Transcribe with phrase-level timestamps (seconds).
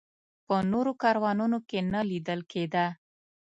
[0.47, 2.85] په نورو کاروانونو کې نه لیدل کېده.